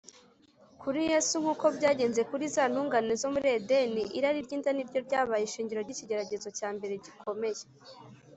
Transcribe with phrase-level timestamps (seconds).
[0.81, 5.79] Kuri Yesu, nkuko byagenze kuri za ntungane zo muri Edeni, irari ry’inda niryo ryabaye ishingiro
[5.83, 7.61] ry’ikigeragezo cya mbere gikomeye